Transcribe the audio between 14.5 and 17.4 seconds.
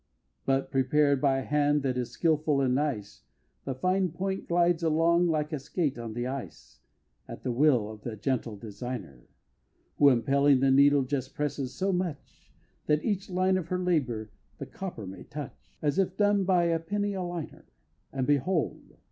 the copper may touch, As if done by a penny a